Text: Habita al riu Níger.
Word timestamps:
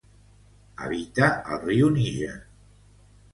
Habita 0.85 1.27
al 1.57 1.61
riu 1.67 1.91
Níger. 1.99 2.33